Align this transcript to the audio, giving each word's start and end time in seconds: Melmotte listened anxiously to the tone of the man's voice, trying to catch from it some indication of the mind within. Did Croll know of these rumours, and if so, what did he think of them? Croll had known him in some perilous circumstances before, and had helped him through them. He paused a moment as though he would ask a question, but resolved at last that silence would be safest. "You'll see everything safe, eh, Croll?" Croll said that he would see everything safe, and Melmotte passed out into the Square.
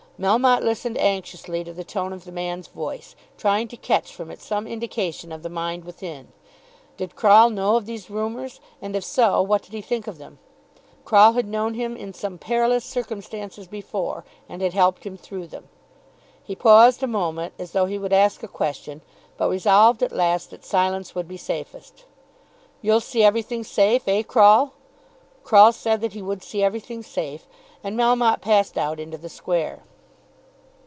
Melmotte 0.23 0.61
listened 0.63 0.99
anxiously 0.99 1.63
to 1.63 1.73
the 1.73 1.83
tone 1.83 2.13
of 2.13 2.25
the 2.25 2.31
man's 2.31 2.67
voice, 2.67 3.15
trying 3.39 3.67
to 3.69 3.75
catch 3.75 4.13
from 4.13 4.29
it 4.29 4.39
some 4.39 4.67
indication 4.67 5.31
of 5.31 5.41
the 5.41 5.49
mind 5.49 5.83
within. 5.83 6.27
Did 6.95 7.15
Croll 7.15 7.49
know 7.49 7.75
of 7.75 7.87
these 7.87 8.07
rumours, 8.07 8.59
and 8.83 8.95
if 8.95 9.03
so, 9.03 9.41
what 9.41 9.63
did 9.63 9.73
he 9.73 9.81
think 9.81 10.05
of 10.05 10.19
them? 10.19 10.37
Croll 11.05 11.33
had 11.33 11.47
known 11.47 11.73
him 11.73 11.97
in 11.97 12.13
some 12.13 12.37
perilous 12.37 12.85
circumstances 12.85 13.67
before, 13.67 14.23
and 14.47 14.61
had 14.61 14.73
helped 14.75 15.05
him 15.07 15.17
through 15.17 15.47
them. 15.47 15.69
He 16.43 16.55
paused 16.55 17.01
a 17.01 17.07
moment 17.07 17.55
as 17.57 17.71
though 17.71 17.87
he 17.87 17.97
would 17.97 18.13
ask 18.13 18.43
a 18.43 18.47
question, 18.47 19.01
but 19.37 19.49
resolved 19.49 20.03
at 20.03 20.11
last 20.11 20.51
that 20.51 20.63
silence 20.63 21.15
would 21.15 21.27
be 21.27 21.35
safest. 21.35 22.05
"You'll 22.83 22.99
see 23.01 23.23
everything 23.23 23.63
safe, 23.63 24.07
eh, 24.07 24.21
Croll?" 24.21 24.73
Croll 25.43 25.71
said 25.71 25.99
that 26.01 26.13
he 26.13 26.21
would 26.21 26.43
see 26.43 26.61
everything 26.63 27.01
safe, 27.01 27.47
and 27.83 27.97
Melmotte 27.97 28.41
passed 28.41 28.77
out 28.77 28.99
into 28.99 29.17
the 29.17 29.27
Square. 29.29 29.81